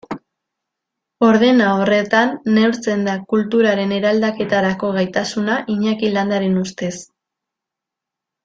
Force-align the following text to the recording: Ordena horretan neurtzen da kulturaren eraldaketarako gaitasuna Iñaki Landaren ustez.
Ordena 1.27 1.67
horretan 1.81 2.31
neurtzen 2.55 3.05
da 3.09 3.15
kulturaren 3.35 3.93
eraldaketarako 3.99 4.91
gaitasuna 4.99 5.61
Iñaki 5.75 6.11
Landaren 6.17 6.61
ustez. 6.67 6.95